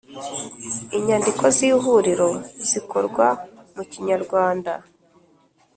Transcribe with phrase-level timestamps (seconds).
[0.97, 2.29] Inyandiko z Ihuriro
[2.69, 3.27] zikorwa
[3.75, 4.73] mu kinyarwanda